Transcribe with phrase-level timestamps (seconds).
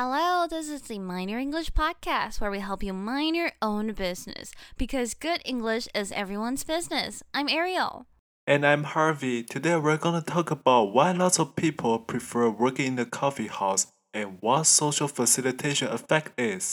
[0.00, 5.42] the Mind Your English podcast where we help you mind your own business because good
[5.44, 7.22] English is everyone's business.
[7.34, 8.06] I'm Ariel.
[8.46, 9.42] And I'm Harvey.
[9.42, 13.48] Today we're going to talk about why lots of people prefer working in the coffee
[13.48, 16.72] house and what social facilitation effect is.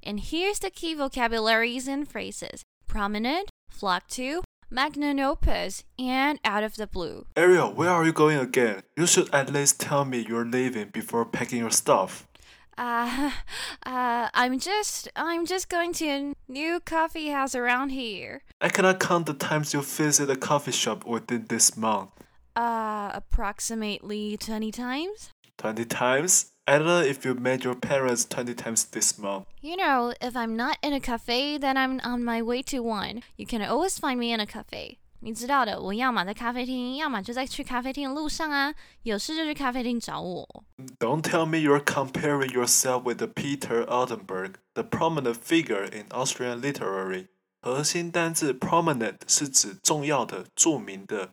[0.00, 6.76] And here's the key vocabularies and phrases prominent, flock to, magnum opus, and out of
[6.76, 7.26] the blue.
[7.36, 8.82] Ariel, where are you going again?
[8.96, 12.28] You should at least tell me you're leaving before packing your stuff.
[12.76, 13.30] Uh,
[13.86, 18.42] uh, I'm just, I'm just going to a new coffee house around here.
[18.60, 22.10] I cannot count the times you visit a coffee shop within this month.
[22.54, 25.30] Uh, approximately 20 times?
[25.58, 26.52] 20 times?
[26.66, 29.46] I don't know if you met your parents 20 times this month.
[29.60, 33.22] You know, if I'm not in a cafe, then I'm on my way to one.
[33.36, 34.98] You can always find me in a cafe.
[35.24, 38.74] 你知道的，我要么在咖啡厅，要么就在去咖啡厅的路上啊。
[39.04, 40.64] 有事就去咖啡厅找我。
[40.98, 47.28] Don't tell me you're comparing yourself with Peter Altenberg, the prominent figure in Austrian literary.
[47.60, 51.30] 核心单字 prominent 是指重要的、著名的。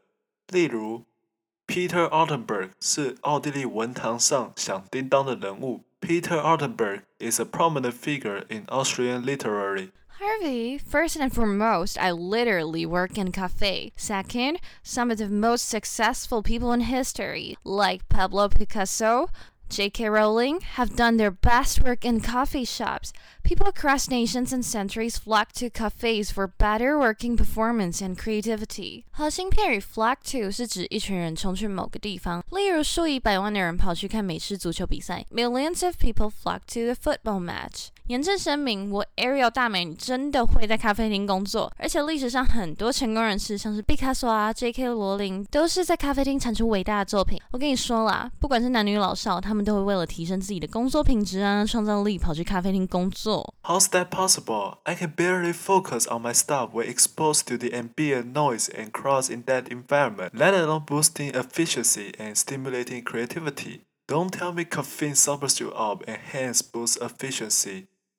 [0.50, 1.06] 例如
[1.66, 5.84] ，Peter Altenberg 是奥地利文坛上响叮当的人物。
[6.00, 9.90] Peter Altenberg is a prominent figure in Austrian literary.
[10.21, 13.93] Harvey, first and foremost, I literally work in cafe.
[13.97, 19.29] Second, some of the most successful people in history, like Pablo Picasso,
[19.69, 20.09] J.K.
[20.11, 23.13] Rowling, have done their best work in coffee shops.
[23.43, 29.05] People across nations and centuries flock to cafes for better working performance and creativity.
[29.11, 35.27] 核心片语 flock to 是指一群人冲去某个地方，例如数以百万的人跑去看美式足球比赛。
[35.33, 37.89] Millions of people flock to the football match.
[38.09, 44.89] 严正声明，我 Ariel 大美女真的会在咖啡厅工作，而且历史上很多成功人士，像是毕卡索啊、J.K.
[44.89, 47.41] 罗琳，都是在咖啡厅产出伟大的作品。
[47.51, 53.55] 我跟你说啦，不管是男女老少，他们都会为了提升自己的工作品质啊、创造力，跑去咖啡厅工作。
[53.63, 54.79] How's that possible?
[54.85, 59.31] I can barely focus on my stuff when exposed to the ambient noise and crowds
[59.31, 63.81] in that environment, let alone boosting efficiency and stimulating creativity.
[64.07, 67.87] Don't tell me caffeine sobers you up and hence boosts efficiency.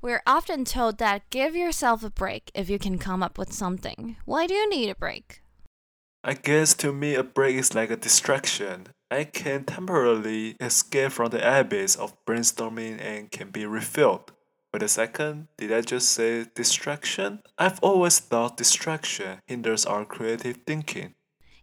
[0.00, 4.16] We're often told that give yourself a break if you can come up with something.
[4.24, 5.42] Why do you need a break?
[6.22, 8.88] I guess to me, a break is like a distraction.
[9.10, 14.30] I can temporarily escape from the abyss of brainstorming and can be refilled.
[14.72, 17.40] Wait a second, did I just say distraction?
[17.56, 21.14] I've always thought distraction hinders our creative thinking.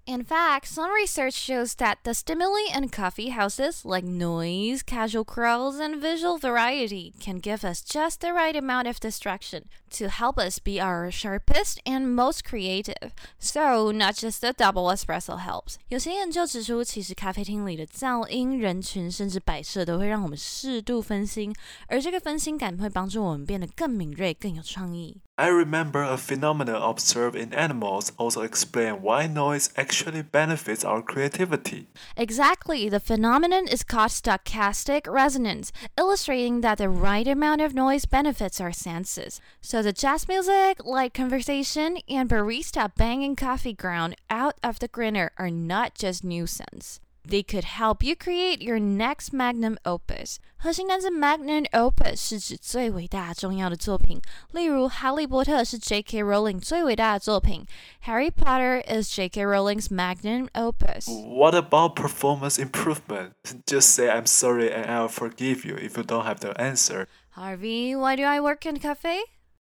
[0.07, 5.79] In fact, some research shows that the stimuli in coffee houses, like noise, casual crowds,
[5.79, 10.59] and visual variety, can give us just the right amount of distraction to help us
[10.59, 13.13] be our sharpest and most creative.
[13.39, 15.77] So, not just the double espresso helps.
[15.89, 21.55] 有些研究指出，其实咖啡厅里的噪音、人群甚至摆设都会让我们适度分心，
[21.87, 25.21] 而这个分心感会帮助我们变得更敏锐、更有创意。
[25.38, 31.88] I remember a phenomenon observed in animals also explain why noise actually benefits our creativity.
[32.16, 38.62] Exactly, the phenomenon is called stochastic resonance, illustrating that the right amount of noise benefits
[38.62, 39.42] our senses.
[39.60, 45.32] So the jazz music, light conversation, and barista banging coffee ground out of the grinder
[45.38, 47.02] are not just nuisance.
[47.31, 50.39] They could help you create your next magnum opus.
[50.57, 54.21] 核心单词 magnum opus 是指最伟大、重要的作品。
[54.53, 56.25] 例如，《哈利波特》是 J.K.
[56.25, 57.67] Rowling 最伟大的作品。
[58.07, 59.45] Harry Potter is J.K.
[59.45, 61.09] Rowling's magnum opus.
[61.09, 63.35] What about performance improvement?
[63.67, 67.07] Just say I'm sorry and I'll forgive you if you don't have the answer.
[67.37, 69.21] Harvey, why do I work in a cafe?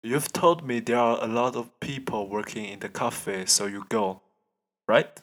[0.03, 3.85] You've told me there are a lot of people working in the cafe, so you
[3.89, 4.23] go,
[4.89, 5.23] right?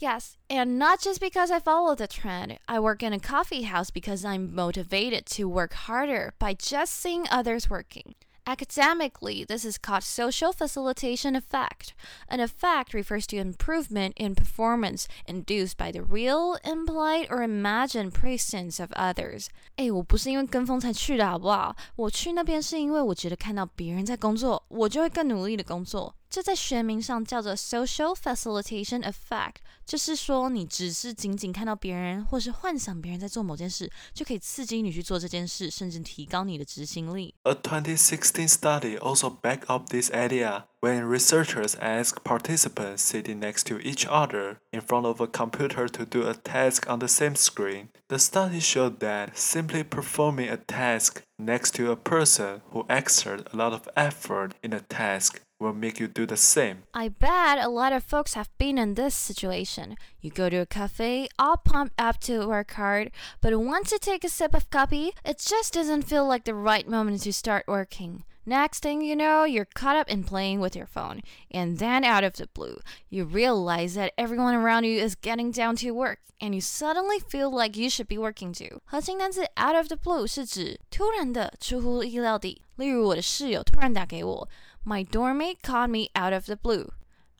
[0.00, 2.58] Yes, and not just because I follow the trend.
[2.68, 7.26] I work in a coffee house because I'm motivated to work harder by just seeing
[7.30, 8.14] others working.
[8.48, 11.94] Academically, this is called social facilitation effect.
[12.28, 18.78] An effect refers to improvement in performance induced by the real, implied, or imagined presence
[18.78, 19.48] of others.
[19.76, 21.74] 哎，我不是因为跟风才去的，好不好？
[21.96, 26.14] 我去那边是因为我觉得看到别人在工作，我就会更努力的工作。
[26.30, 29.54] 这在学名上叫做 social facilitation effect，
[29.86, 37.34] 就是说你只是仅仅看到别人或是幻想别人在做某件事，就可以刺激你去做这件事，甚至提高你的执行力。
[37.44, 43.78] A 2016 study also backed up this idea when researchers asked participants sitting next to
[43.78, 47.88] each other in front of a computer to do a task on the same screen.
[48.08, 53.56] The study showed that simply performing a task next to a person who exerted a
[53.56, 56.82] lot of effort in a task will make you do the same.
[56.92, 59.96] I bet a lot of folks have been in this situation.
[60.20, 63.10] You go to a cafe, all pumped up to work hard,
[63.40, 66.88] but once you take a sip of coffee, it just doesn't feel like the right
[66.88, 68.24] moment to start working.
[68.48, 72.22] Next thing you know, you're caught up in playing with your phone, and then out
[72.22, 72.78] of the blue,
[73.08, 77.50] you realize that everyone around you is getting down to work, and you suddenly feel
[77.50, 78.80] like you should be working too.
[78.84, 82.62] 核心单词 out of the blue 是指突然的、出乎意料地。
[82.76, 84.48] 例如，我的室友突然打给我
[84.83, 86.91] ，My doormate called me out of the blue.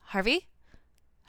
[0.05, 0.47] Harvey?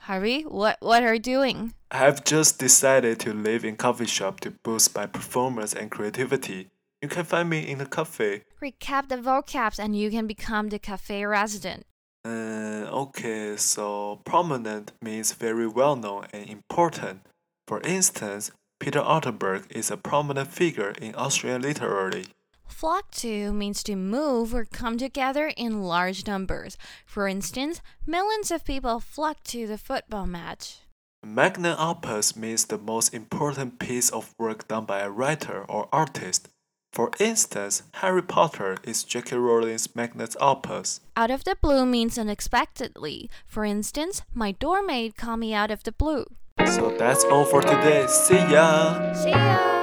[0.07, 1.73] Harvey, what what are you doing?
[1.89, 6.69] I have just decided to live in coffee shop to boost my performance and creativity.
[7.01, 8.43] You can find me in the cafe.
[8.61, 11.85] Recap the vocabs and you can become the cafe resident.
[12.25, 17.21] Uh, okay, so prominent means very well known and important.
[17.67, 22.29] For instance, Peter Altenberg is a prominent figure in Austrian literature.
[22.73, 26.75] Flock to means to move or come together in large numbers.
[27.05, 30.79] For instance, millions of people flock to the football match.
[31.23, 36.49] Magnum opus means the most important piece of work done by a writer or artist.
[36.91, 39.37] For instance, Harry Potter is J.K.
[39.37, 40.99] Rowling's magnum opus.
[41.15, 43.29] Out of the blue means unexpectedly.
[43.45, 46.25] For instance, my doormate called me out of the blue.
[46.65, 48.07] So that's all for today.
[48.07, 49.13] See ya!
[49.13, 49.82] See ya!